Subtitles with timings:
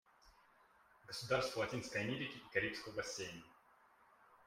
[1.05, 3.43] Государства Латинской Америки и Карибского бассейна.